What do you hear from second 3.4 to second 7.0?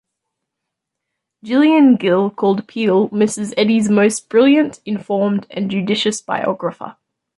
Eddy's most brilliant, informed and judicious biographer.